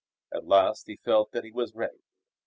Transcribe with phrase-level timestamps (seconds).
[0.33, 2.01] At last he felt that he was ready.